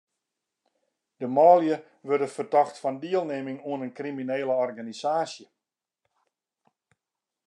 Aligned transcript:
De 1.19 1.27
manlju 1.35 1.75
wurde 2.07 2.29
fertocht 2.37 2.81
fan 2.81 2.97
dielnimming 3.03 3.59
oan 3.71 3.83
in 3.87 3.95
kriminele 3.99 4.53
organisaasje. 4.67 5.45